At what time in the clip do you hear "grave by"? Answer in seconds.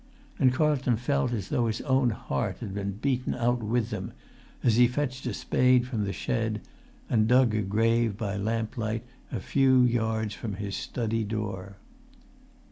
7.61-8.35